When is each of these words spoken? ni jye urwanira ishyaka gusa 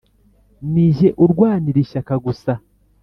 ni 0.71 0.85
jye 0.95 1.09
urwanira 1.23 1.77
ishyaka 1.85 2.13
gusa 2.25 2.51